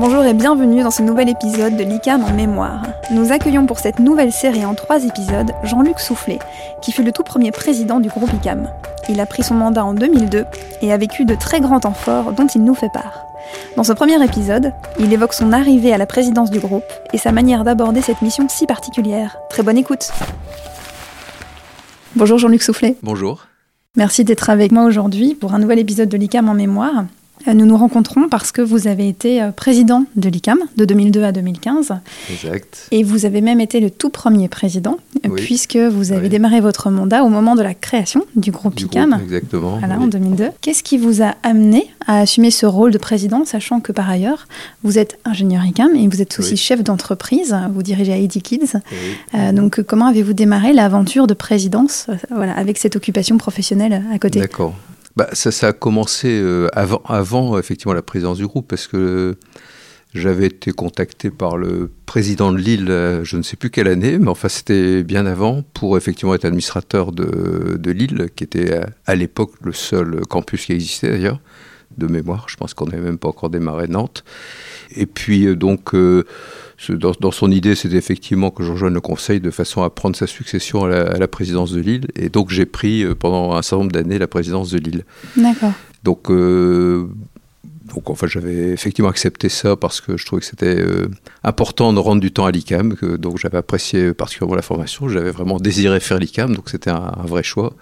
[0.00, 2.86] Bonjour et bienvenue dans ce nouvel épisode de l'ICAM en mémoire.
[3.10, 6.38] Nous accueillons pour cette nouvelle série en trois épisodes Jean-Luc Soufflet,
[6.80, 8.66] qui fut le tout premier président du groupe ICAM.
[9.10, 10.46] Il a pris son mandat en 2002
[10.80, 13.26] et a vécu de très grands temps forts dont il nous fait part.
[13.76, 17.30] Dans ce premier épisode, il évoque son arrivée à la présidence du groupe et sa
[17.30, 19.36] manière d'aborder cette mission si particulière.
[19.50, 20.12] Très bonne écoute.
[22.16, 22.96] Bonjour Jean-Luc Soufflet.
[23.02, 23.48] Bonjour.
[23.96, 27.04] Merci d'être avec moi aujourd'hui pour un nouvel épisode de l'ICAM en mémoire.
[27.48, 31.22] Euh, nous nous rencontrons parce que vous avez été euh, président de l'ICAM de 2002
[31.24, 31.92] à 2015.
[32.30, 32.86] Exact.
[32.90, 35.40] Et vous avez même été le tout premier président, Oui.
[35.42, 36.28] puisque vous avez Oui.
[36.28, 39.10] démarré votre mandat au moment de la création du groupe Du ICAM.
[39.10, 39.78] groupe, exactement.
[39.78, 40.04] Voilà, oui.
[40.04, 40.48] en 2002.
[40.60, 44.46] Qu'est-ce qui vous a amené à assumer ce rôle de président, sachant que par ailleurs,
[44.82, 48.72] vous êtes ingénieur ICAM et vous êtes aussi chef d'entreprise, vous dirigez ID Kids.
[49.34, 54.02] Euh, donc, euh, comment avez-vous démarré l'aventure de présidence, euh, voilà, avec cette occupation professionnelle
[54.12, 54.40] à côté?
[54.40, 54.74] D'accord.
[55.16, 59.36] Bah, ça, ça a commencé euh, avant, avant effectivement la présidence du groupe parce que
[60.14, 64.18] j'avais été contacté par le président de Lille, euh, je ne sais plus quelle année,
[64.18, 68.86] mais enfin c'était bien avant, pour effectivement être administrateur de, de Lille, qui était à,
[69.06, 71.40] à l'époque le seul campus qui existait d'ailleurs,
[71.98, 72.46] de mémoire.
[72.48, 74.24] Je pense qu'on n'avait même pas encore démarré Nantes.
[74.96, 76.24] Et puis euh, donc, euh,
[76.88, 80.16] dans, dans son idée, c'était effectivement que je rejoigne le conseil de façon à prendre
[80.16, 82.06] sa succession à la, à la présidence de Lille.
[82.16, 85.04] Et donc j'ai pris euh, pendant un certain nombre d'années la présidence de Lille.
[85.36, 85.72] D'accord.
[86.04, 87.06] Donc, euh,
[87.94, 91.08] donc enfin, j'avais effectivement accepté ça parce que je trouvais que c'était euh,
[91.42, 92.94] important de rendre du temps à l'ICAM.
[92.94, 95.08] que- Donc j'avais apprécié particulièrement la formation.
[95.08, 97.74] J'avais vraiment désiré faire l'ICAM, donc c'était un, un vrai choix.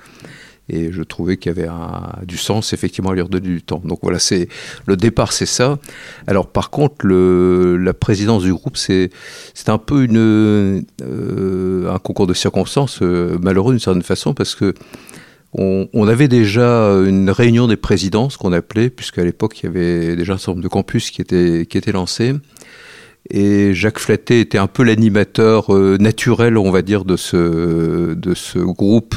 [0.69, 1.69] Et je trouvais qu'il y avait
[2.27, 3.81] du sens effectivement à lui redonner du temps.
[3.85, 4.49] Donc voilà, c'est
[4.87, 5.79] le départ, c'est ça.
[6.27, 9.11] Alors par contre, la présidence du groupe, c'est
[9.67, 10.83] un peu euh,
[11.91, 14.75] un concours de circonstances euh, malheureux d'une certaine façon parce que
[15.55, 20.15] on, avait déjà une réunion des présidents, ce qu'on appelait, puisqu'à l'époque, il y avait
[20.15, 22.35] déjà un certain nombre de campus qui étaient, qui étaient lancés.
[23.31, 28.35] Et Jacques Flatté était un peu l'animateur euh, naturel, on va dire, de ce, de
[28.35, 29.15] ce groupe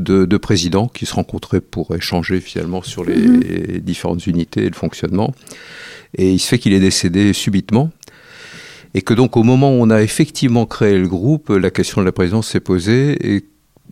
[0.00, 3.40] de, de présidents qui se rencontraient pour échanger finalement sur les, Mhm.
[3.40, 5.32] les différentes unités et le fonctionnement.
[6.16, 7.90] Et il se fait qu'il est décédé subitement.
[8.94, 12.06] Et que donc au moment où on a effectivement créé le groupe, la question de
[12.06, 13.16] la présidence s'est posée.
[13.34, 13.44] Et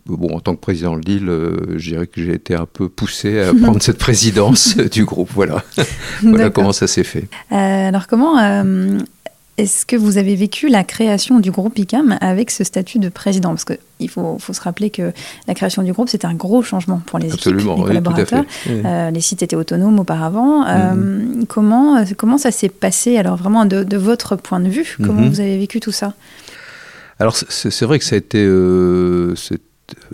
[0.05, 2.89] bon, en tant que président de Lille, euh, je dirais que j'ai été un peu
[2.89, 5.29] poussé à prendre cette présidence du groupe.
[5.33, 5.63] Voilà,
[6.23, 7.27] voilà comment ça s'est fait.
[7.53, 7.55] Euh,
[7.87, 8.97] alors, comment euh,
[9.59, 13.49] est-ce que vous avez vécu la création du groupe ICAM avec ce statut de président?
[13.49, 15.11] Parce qu'il faut, faut se rappeler que
[15.47, 18.43] la création du groupe, c'était un gros changement pour les Absolument, équipes, les collaborateurs.
[18.67, 18.81] Oui.
[18.85, 20.65] Euh, les sites étaient autonomes auparavant.
[20.67, 24.95] Euh, comment, comment ça s'est passé, alors vraiment de, de votre point de vue?
[24.97, 25.29] Comment Mhm.
[25.29, 26.13] vous avez vécu tout ça?
[27.19, 29.35] Alors c'est vrai que ça a été euh,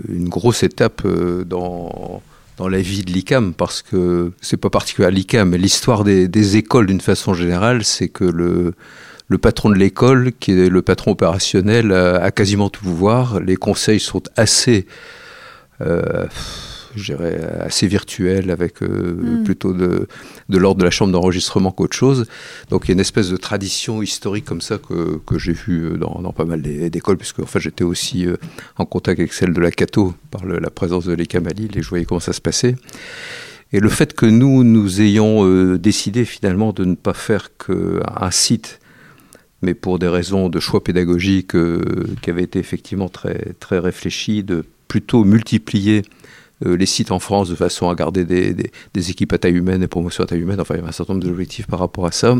[0.10, 1.06] une grosse étape
[1.46, 2.22] dans
[2.58, 6.30] dans la vie de l'ICAM parce que c'est pas particulier à l'ICAM, mais l'histoire des,
[6.30, 8.74] des écoles d'une façon générale, c'est que le
[9.28, 13.40] le patron de l'école, qui est le patron opérationnel, a, a quasiment tout pouvoir.
[13.40, 14.86] Les conseils sont assez,
[15.82, 16.26] euh,
[16.96, 19.44] je dirais, assez virtuels, avec euh, Mm.
[19.44, 20.08] plutôt de,
[20.48, 22.26] de l'ordre de la chambre d'enregistrement qu'autre chose.
[22.70, 25.98] Donc il y a une espèce de tradition historique comme ça que, que j'ai vue
[25.98, 28.38] dans, dans pas mal d'é- d'écoles, puisque enfin, j'étais aussi euh,
[28.78, 31.72] en contact avec celle de la Cato par le- la présence de l'ECAM à Lille,
[31.78, 32.76] et je voyais comment ça se passait.
[33.74, 38.32] Et le fait que nous, nous ayons euh, décidé finalement de ne pas faire qu'un
[38.32, 38.80] site,
[39.66, 41.82] mais pour des raisons de choix pédagogiques euh,
[42.22, 46.04] qui avaient été effectivement très, très de plutôt multiplier
[46.66, 49.88] euh, les sites en France de façon à garder des, équipes à taille humaine et
[49.88, 52.12] promotion à taille humaine, enfin il y avait un certain nombre d'objectifs par rapport à
[52.12, 52.34] ça,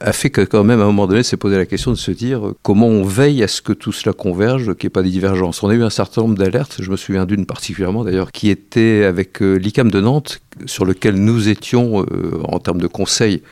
[0.00, 2.10] a fait que quand même à un moment donné s'est posé la question de se
[2.10, 5.02] dire euh, comment on veille à ce que tout cela converge, qu'il n'y ait pas
[5.02, 5.62] de divergences.
[5.62, 9.04] On a eu un certain nombre d'alertes, je me souviens d'une particulièrement d'ailleurs, qui était
[9.04, 12.04] avec euh, l'ICAM de Nantes, sur lequel nous étions
[12.42, 13.42] en termes de conseil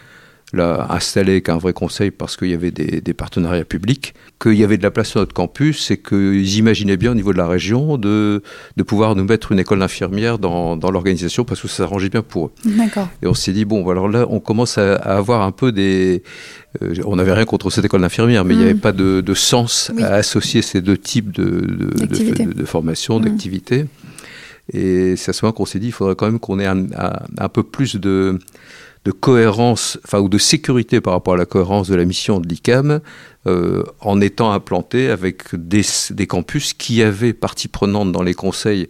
[0.52, 4.54] là, installé avec un vrai conseil parce qu'il y avait des, des partenariats publics, qu'il
[4.54, 7.38] y avait de la place sur notre campus et qu'ils imaginaient bien au niveau de
[7.38, 8.42] la région de,
[8.76, 12.22] de pouvoir nous mettre une école d'infirmières dans, dans l'organisation parce que ça s'arrangeait bien
[12.22, 12.50] pour eux.
[12.64, 13.08] D'accord.
[13.22, 16.22] Et on s'est dit, bon, alors là, on commence à, à avoir un peu des...
[16.82, 18.68] euh, on n'avait rien contre cette école d'infirmière, mais il n'y Mm.
[18.68, 20.02] avait pas de, de sens Oui.
[20.04, 22.46] à associer ces deux types de, de, D'activités.
[22.66, 23.24] formation, Mm.
[23.24, 23.86] d'activité.
[24.72, 26.86] Et c'est à ce moment qu'on s'est dit, il faudrait quand même qu'on ait un,
[26.96, 28.38] un- un peu plus de,
[29.06, 32.48] de cohérence, enfin, ou de sécurité par rapport à la cohérence de la mission de
[32.48, 32.98] l'ICAM,
[33.46, 38.88] euh, en étant implanté avec des, des campus qui avaient partie prenante dans les conseils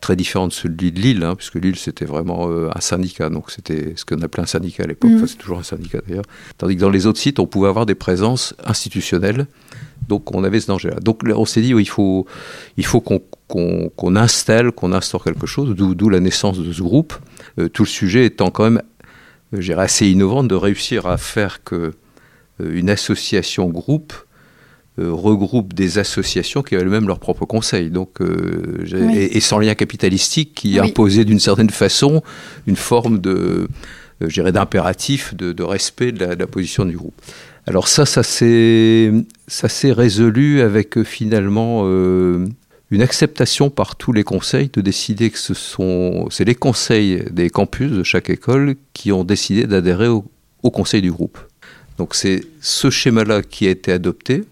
[0.00, 3.50] très différents de celui de Lille, hein, puisque Lille c'était vraiment euh, un syndicat, donc
[3.50, 6.26] c'était ce qu'on appelait un syndicat à l'époque, enfin, c'est toujours un syndicat d'ailleurs.
[6.58, 9.48] Tandis que dans les autres sites, on pouvait avoir des présences institutionnelles,
[10.08, 11.00] donc on avait ce danger-là.
[11.00, 12.24] Donc on s'est dit, oui, il faut,
[12.76, 17.14] il faut qu'on installe, qu'on instaure quelque chose, d'où la naissance de ce groupe.
[17.58, 18.82] Euh, tout le sujet étant quand même,
[19.52, 21.92] dirais, assez innovant de réussir à faire que
[22.62, 24.14] une association groupe
[24.98, 30.78] regroupe des associations qui avaient elles-mêmes leur propre conseil, donc et, sans lien capitalistique, qui
[30.78, 32.22] imposait d'une certaine façon
[32.66, 33.68] une forme de,
[34.20, 37.14] d'impératif de, respect de la, position du groupe.
[37.66, 39.12] Alors ça, ça s'est
[39.92, 41.84] résolu avec finalement
[42.90, 47.50] une acceptation par tous les conseils de décider que ce sont c'est les conseils des
[47.50, 50.24] campus de chaque école qui ont décidé d'adhérer au,
[50.70, 51.38] conseil du groupe.
[51.96, 54.42] Donc c'est ce schéma-là qui a été adopté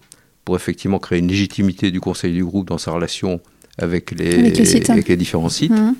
[0.45, 3.41] pour effectivement créer une légitimité du conseil du groupe dans sa relation
[3.77, 5.71] avec les, les, différents sites.
[5.71, 5.95] Mmh.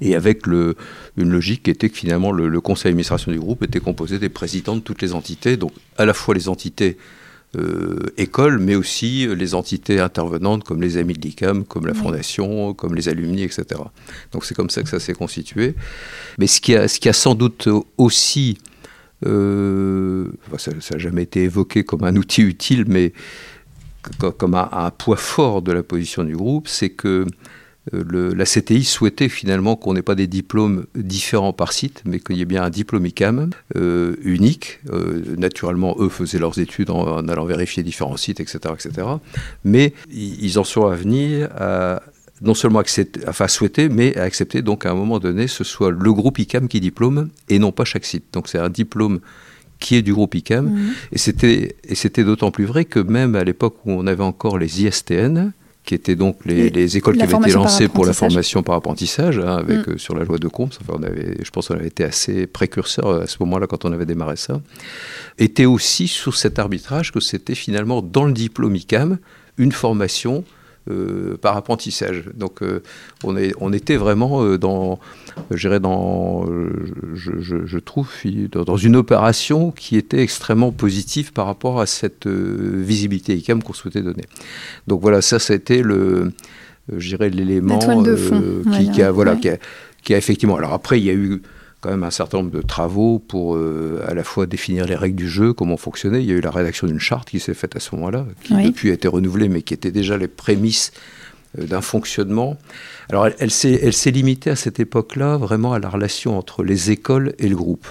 [0.00, 0.74] Et avec le,
[1.18, 4.30] une logique qui était que finalement le, le conseil d'administration du groupe était composé des
[4.30, 6.96] présidents de toutes les entités, donc à la fois les entités
[8.16, 12.94] écoles, mais aussi les entités intervenantes comme les Amis de l'ICAM, comme la Fondation, comme
[12.94, 13.64] les alumni, etc.
[14.32, 15.74] Donc c'est comme ça que ça s'est constitué.
[16.38, 18.58] Mais ce qui a, ce qui a sans doute aussi,
[19.24, 23.12] euh, ça n'a jamais été évoqué comme un outil utile, mais
[24.38, 27.26] comme un, poids fort de la position du groupe, c'est que
[27.94, 32.36] euh, la CTI souhaitait finalement qu'on n'ait pas des diplômes différents par site, mais qu'il
[32.36, 34.80] y ait bien un diplôme ICAM euh, unique.
[34.90, 38.74] Euh, naturellement, eux faisaient leurs études en, allant vérifier différents sites, etc.
[38.74, 39.06] etc.
[39.64, 42.02] Mais ils en sont à venir à
[42.42, 45.90] non seulement accepter, enfin souhaiter, mais à accepter donc à un moment donné, ce soit
[45.90, 48.24] le groupe ICAM qui diplôme et non pas chaque site.
[48.32, 49.20] Donc c'est un diplôme
[49.78, 50.66] qui est du groupe ICAM.
[50.66, 50.92] Mmh.
[51.12, 55.52] Et c'était d'autant plus vrai que même à l'époque où on avait encore les ISTN,
[55.86, 59.56] qui étaient donc les, écoles qui avaient été lancées pour la formation par apprentissage, hein,
[59.56, 59.92] avec, mm.
[59.92, 60.72] euh, sur la loi de Combes.
[60.80, 63.92] Enfin, on avait, je pense qu'on avait été assez précurseur à ce moment-là quand on
[63.92, 64.60] avait démarré ça.
[65.38, 69.18] Était aussi sur cet arbitrage que c'était finalement dans le diplôme ICAM
[69.58, 70.44] une formation
[70.88, 72.24] euh, par apprentissage.
[72.34, 72.80] Donc euh,
[73.24, 75.00] on, est, on était vraiment euh, dans,
[75.50, 76.46] dans
[77.14, 78.08] je, je, trouve,
[78.52, 84.02] dans une opération qui était extrêmement positive par rapport à cette visibilité ICAM qu'on souhaitait
[84.02, 84.24] donner.
[84.86, 86.32] Donc voilà, ça, c'était le,
[86.88, 87.78] l'élément
[88.72, 89.56] qui, qui, a, voilà, qui, a,
[90.04, 90.56] qui a effectivement.
[90.56, 91.42] Alors après, il y a eu
[91.80, 95.16] quand même un certain nombre de travaux pour euh, à la fois définir les règles
[95.16, 96.20] du jeu, comment fonctionner.
[96.20, 98.54] Il y a eu la rédaction d'une charte qui s'est faite à ce moment-là, qui
[98.54, 100.92] depuis a été renouvelée, mais qui était déjà les prémices
[101.58, 102.56] euh, d'un fonctionnement.
[103.10, 107.34] Alors elle, elle s'est limitée à cette époque-là vraiment à la relation entre les écoles
[107.38, 107.86] et le groupe.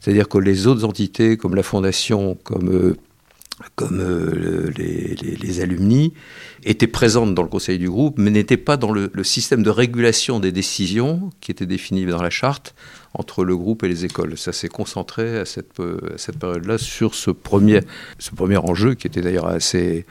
[0.00, 2.96] C'est-à-dire que les autres entités, comme la Fondation, comme euh,
[3.74, 6.12] comme euh, les, alumni,
[6.64, 10.40] étaient présentes dans le conseil du groupe, mais n'étaient pas dans le, système de régulation
[10.40, 12.74] des décisions qui était défini dans la charte
[13.18, 14.36] entre le groupe et les écoles.
[14.36, 15.72] Ça s'est concentré à cette,
[16.38, 17.80] période-là sur ce premier,
[18.18, 20.06] ce premier enjeu qui était d'ailleurs assez,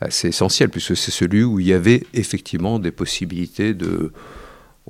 [0.00, 4.12] assez essentiel, puisque c'est celui où il y avait effectivement des possibilités de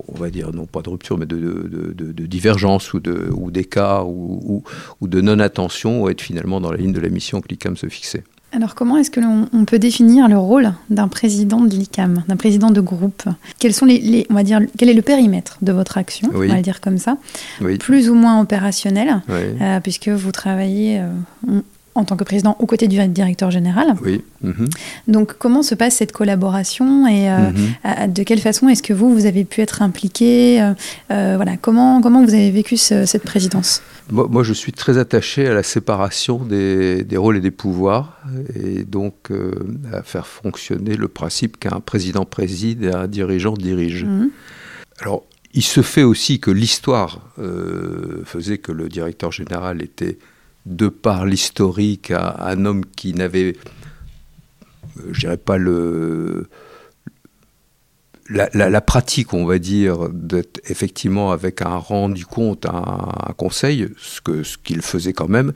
[0.08, 4.64] on va dire, non pas de rupture, mais de, divergence ou, de, ou d'écart ou,
[5.00, 7.88] ou, de non-attention ou être finalement dans la ligne de la mission que l'ICAM se
[7.88, 8.24] fixait.
[8.54, 12.70] Alors comment est-ce que l'on peut définir le rôle d'un président de l'ICAM, d'un président
[12.70, 13.24] de groupe?
[13.58, 16.56] Quels sont les, on va dire, quel est le périmètre de votre action, on va
[16.56, 17.16] le dire comme ça,
[17.80, 21.60] plus ou moins opérationnel, euh, puisque vous travaillez, euh,
[21.94, 23.94] en tant que président aux côtés du directeur général.
[24.02, 24.22] Oui.
[24.42, 24.68] Mhm.
[25.08, 28.12] Donc comment se passe cette collaboration et euh, mhm.
[28.12, 30.72] de quelle façon est-ce que vous, vous avez pu être impliqué euh,
[31.10, 33.82] euh, Voilà, comment, comment vous avez vécu cette présidence?
[34.10, 38.20] Moi, je suis très attaché à la séparation des, des rôles et des pouvoirs
[38.54, 39.30] et donc
[39.92, 44.04] à faire fonctionner le principe qu'un président préside et un dirigeant dirige.
[44.04, 44.30] Mhm.
[45.00, 45.22] Alors,
[45.54, 47.20] il se fait aussi que l'histoire
[48.24, 50.18] faisait que le directeur général était
[50.66, 53.56] de par l'historique, à un homme qui n'avait,
[54.98, 56.48] euh, je dirais pas le,
[58.28, 64.44] la, pratique, on va dire, d'être effectivement avec un rendu compte, un, conseil, ce qu'il
[64.44, 65.52] ce qu'il faisait quand même.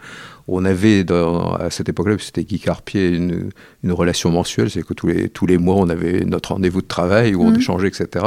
[0.48, 3.50] On avait à cette époque-là, c'était Guy Carpier, une,
[3.82, 6.86] une relation mensuelle, c'est que tous les, tous les mois, on avait notre rendez-vous de
[6.86, 7.56] travail où on mmh.
[7.56, 8.24] échangeait, etc.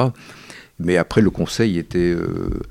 [0.79, 2.61] Mais après, le conseil était euh,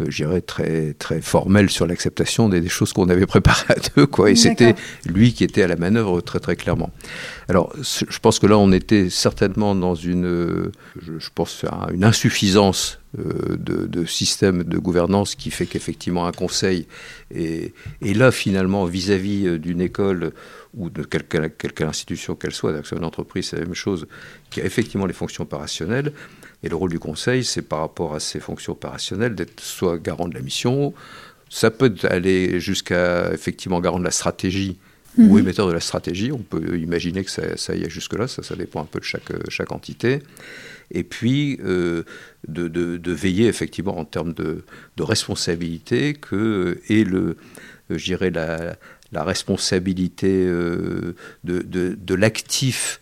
[0.00, 4.06] euh, je dirais, très, très formel sur l'acceptation des, choses qu'on avait préparées à deux.
[4.06, 4.30] Quoi.
[4.30, 4.74] Et c'était
[5.06, 6.90] lui qui était à la manœuvre très très clairement.
[7.48, 13.56] Alors, je pense que là, on était certainement dans une, je, pense, une insuffisance euh,
[13.58, 16.86] de, système de gouvernance qui fait qu'effectivement un conseil
[17.34, 20.32] est, là finalement vis-à-vis euh, d'une école
[20.74, 24.06] ou de quelque, quelque institution qu'elle soit, une entreprise, c'est la même chose,
[24.48, 26.12] qui a effectivement les fonctions opérationnelles.
[26.62, 30.28] Et le rôle du conseil, c'est par rapport à ces fonctions opérationnelles d'être soit garant
[30.28, 30.94] de la mission,
[31.50, 34.78] ça peut aller jusqu'à effectivement garant de la stratégie
[35.18, 35.38] ou mhm.
[35.40, 36.32] émetteur de la stratégie.
[36.32, 39.04] On peut imaginer que ça, ça y est jusque-là, ça, ça dépend un peu de
[39.04, 40.20] chaque, chaque entité.
[40.90, 42.04] Et puis euh,
[42.48, 44.64] de, de, veiller effectivement en termes de,
[44.96, 47.36] de responsabilité que et le,
[47.90, 48.76] je dirais, la,
[49.10, 51.14] la responsabilité de,
[51.44, 53.00] de l'actif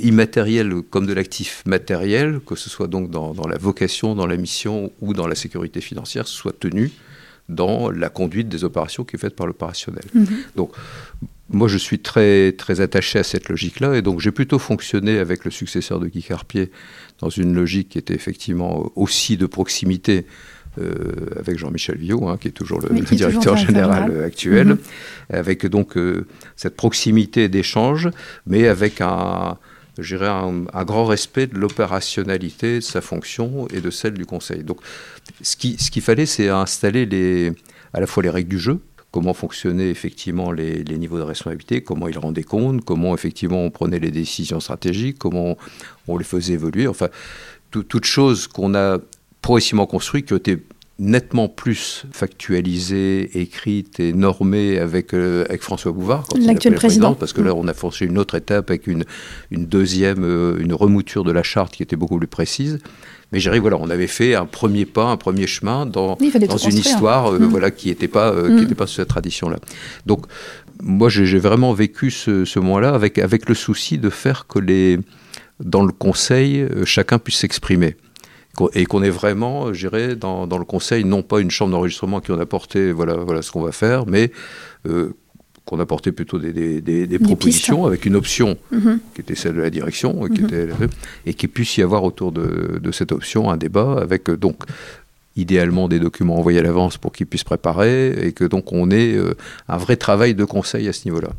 [0.00, 4.36] immatériel comme de l'actif matériel, que ce soit donc dans, dans, la vocation, dans la
[4.36, 6.90] mission ou dans la sécurité financière, soit tenu
[7.48, 10.04] dans la conduite des opérations qui est faite par l'opérationnel.
[10.14, 10.26] Mhm.
[10.56, 10.72] Donc,
[11.50, 15.44] moi, je suis très, très attaché à cette logique-là, et donc j'ai plutôt fonctionné avec
[15.44, 16.70] le successeur de Guy Carpier
[17.18, 20.24] dans une logique qui était effectivement aussi de proximité
[20.78, 20.94] euh,
[21.38, 24.78] avec Jean-Michel Viau, hein, qui est toujours le, directeur général, actuel, mhm.
[25.28, 28.08] avec donc euh, cette proximité d'échange,
[28.46, 29.58] mais avec un,
[29.98, 34.64] je un, grand respect de l'opérationnalité de sa fonction et de celle du Conseil.
[34.64, 34.80] Donc,
[35.42, 37.52] ce qu'il ce fallait, c'est installer les,
[37.92, 38.80] à la fois les règles du jeu,
[39.10, 43.70] comment fonctionnaient effectivement les, les, niveaux de responsabilité, comment ils rendaient compte, comment effectivement on
[43.70, 45.58] prenait les décisions stratégiques, comment
[46.08, 47.08] on, les faisait évoluer, enfin,
[47.70, 48.98] toutes choses qu'on a
[49.42, 50.62] progressivement construites, qui ont été
[50.98, 57.14] nettement plus factualisée, écrite et normée avec, euh, avec François Bouvard, l'actuel président.
[57.14, 59.04] parce que là, on a forcé une autre étape avec une,
[59.50, 62.78] une deuxième, euh, une remouture de la charte qui était beaucoup plus précise.
[63.32, 66.76] Mais j'arrive, voilà, on avait fait un premier pas, un premier chemin dans, dans une
[66.76, 67.44] histoire euh, mm.
[67.46, 68.74] voilà, qui n'était pas, qui mm.
[68.74, 69.56] pas sur cette tradition-là.
[70.04, 70.26] Donc,
[70.82, 74.98] moi, j'ai vraiment vécu ce, ce moment-là avec, avec le souci de faire que les,
[75.60, 77.96] dans le conseil, chacun puisse s'exprimer
[78.74, 82.20] et qu'on est vraiment, je dirais, dans, dans, le conseil, non pas une chambre d'enregistrement
[82.20, 84.30] qui en a porté, voilà, voilà ce qu'on va faire, mais
[84.86, 85.14] euh,
[85.64, 88.98] qu'on a porté plutôt des, des, des, propositions avec une option mhm.
[89.14, 90.46] qui était celle de la direction, qui mhm.
[90.46, 90.68] était,
[91.24, 94.64] et qu'il puisse y avoir autour de, de, cette option un débat avec euh, donc
[95.36, 99.14] idéalement des documents envoyés à l'avance pour qu'ils puissent préparer et que donc on ait
[99.14, 99.34] euh,
[99.68, 101.30] un vrai travail de conseil à ce niveau-là.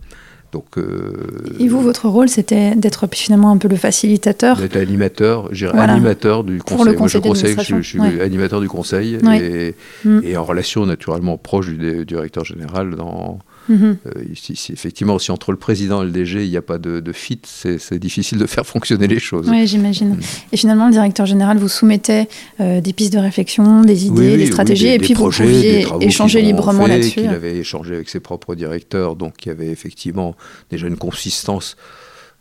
[0.53, 5.49] Donc, euh, et vous, votre rôle, c'était d'être finalement un peu le facilitateur D'être animateur,
[5.73, 6.85] animateur du conseil.
[6.85, 10.19] Le conseil Moi, je, je, suis animateur du conseil et, mm.
[10.23, 13.97] et, en relation naturellement proche du directeur général dans, Mhm.
[14.05, 14.23] Euh,
[14.69, 17.99] effectivement, si entre le président et le DG, il n'y a pas de, fit, c'est
[17.99, 19.49] difficile de faire fonctionner les choses.
[19.49, 20.09] Oui, j'imagine.
[20.09, 20.19] Mhm.
[20.51, 22.27] Et finalement, le directeur général vous soumettait
[22.59, 26.87] euh, des pistes de réflexion, des idées, des stratégies, et puis vous pouviez échanger librement
[26.87, 27.21] là-dessus.
[27.21, 30.35] Il avait échangé avec ses propres directeurs, donc il y avait effectivement
[30.69, 31.75] déjà une consistance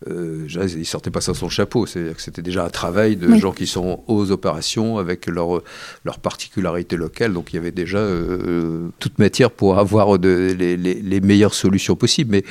[0.09, 1.87] euh, il ne sortait pas ça son chapeau.
[1.87, 5.63] C'est-à-dire que c'était déjà un travail de gens qui sont aux opérations avec leur,
[6.05, 7.33] leur particularité locale.
[7.33, 11.97] Donc il y avait déjà euh, toute matière pour avoir de, les, les, meilleures solutions
[11.97, 12.31] possibles.
[12.31, 12.45] Mais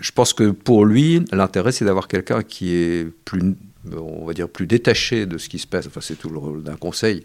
[0.00, 3.54] je pense que pour lui, l'intérêt, c'est d'avoir quelqu'un qui est plus
[3.90, 6.62] on va dire, plus détaché de ce qui se passe, enfin c'est tout le rôle
[6.62, 7.24] d'un conseil,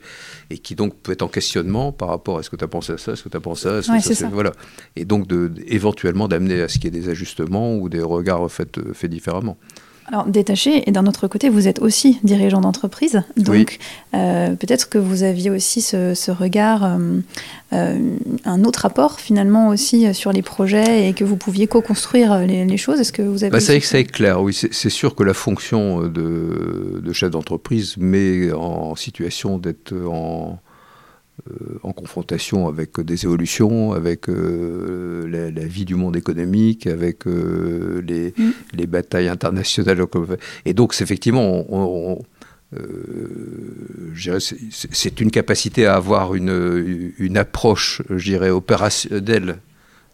[0.49, 2.93] et qui donc peut être en questionnement par rapport à ce que tu as pensé
[2.93, 4.51] à ça, est-ce que tu as pensé à ça, ça, voilà.
[4.95, 8.49] Et donc de, éventuellement d'amener à ce qu'il y ait des ajustements ou des regards
[8.51, 9.57] faits, faits différemment.
[10.09, 13.23] Alors, détaché, et d'un autre côté, vous êtes aussi dirigeant d'entreprise.
[13.35, 13.77] Donc,
[14.13, 17.19] euh, peut-être que vous aviez aussi ce, regard, euh,
[17.73, 17.99] euh,
[18.45, 23.01] un autre apport finalement aussi sur les projets et que vous pouviez co-construire les, choses.
[23.01, 23.51] Est-ce que vous avez.
[23.51, 24.53] Bah, ça, ça est clair, oui.
[24.53, 30.57] C'est sûr que la fonction de, de chef d'entreprise met en situation d'être en
[31.84, 38.34] en confrontation avec des évolutions, avec euh, la, vie du monde économique, avec euh, les,
[38.38, 38.51] mm.
[38.74, 40.03] les, batailles internationales.
[40.65, 41.65] Et donc, c'est effectivement,
[44.91, 49.60] c'est une capacité à avoir une, une approche, je dirais, opérationnelle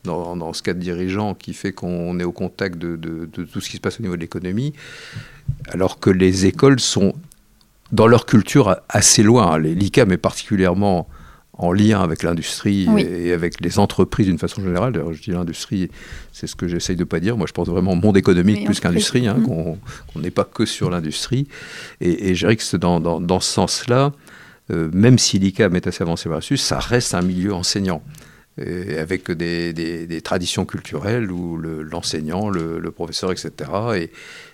[0.04, 3.70] dans, dans, ce cadre dirigeant qui fait qu'on est au contact de, de, tout ce
[3.70, 4.74] qui se passe au niveau de l'économie,
[5.70, 7.14] alors que les écoles sont
[7.94, 9.58] dans leur culture assez loin.
[9.58, 11.08] L'ICAM est particulièrement
[11.54, 14.92] en lien avec l'industrie et avec les entreprises d'une façon générale.
[14.94, 15.90] D'ailleurs, je dis l'industrie,
[16.32, 17.38] c'est ce que j'essaye de pas dire.
[17.38, 19.78] Moi, je pense vraiment monde économique plus qu'industrie, hein, qu'on
[20.20, 21.48] n'est pas que sur l'industrie.
[22.02, 24.12] Et, je dirais que dans, dans, dans, ce sens-là,
[24.72, 28.02] euh, même si l'ICAM est assez avancé là-dessus, ça reste un milieu enseignant.
[28.58, 33.52] Avec des, des, des, traditions culturelles où l'enseignant, le, le, professeur, etc.,
[33.96, 34.12] et,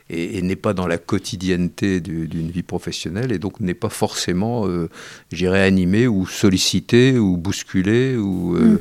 [0.09, 4.89] et, n'est pas dans la quotidienneté d'une vie professionnelle et donc n'est pas forcément, euh,
[5.31, 8.79] j'irais, animé ou sollicité ou bousculé ou, euh, mm.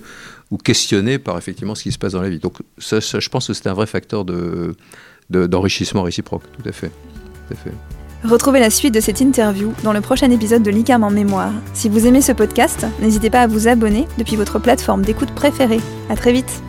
[0.53, 2.39] ou questionné par effectivement ce qui se passe dans la vie.
[2.39, 6.91] Donc ça, je pense que c'est un vrai facteur d'enrichissement de, réciproque, tout à fait.
[7.49, 7.98] Tout à fait.
[8.25, 11.53] Retrouvez la suite de cette interview dans le prochain épisode de l'ICAM en mémoire.
[11.73, 15.81] Si vous aimez ce podcast, n'hésitez pas à vous abonner depuis votre plateforme d'écoute préférée.
[16.11, 16.63] À très vite